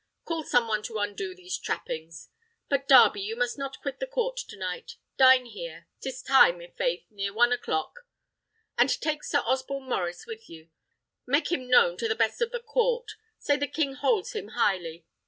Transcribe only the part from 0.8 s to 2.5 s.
to undo these trappings.